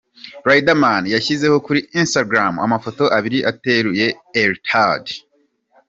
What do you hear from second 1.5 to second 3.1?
kuri Instagram amafoto